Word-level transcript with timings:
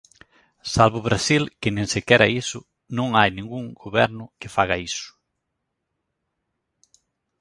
Salvo 0.73 0.99
Brasil, 1.07 1.43
que 1.59 1.69
nin 1.75 1.87
sequera 1.95 2.27
isto, 2.41 2.59
non 2.97 3.07
hai 3.17 3.29
ningún 3.33 3.65
goberno 3.83 4.23
que 4.39 4.53
faga 4.55 4.81
isto. 4.89 5.09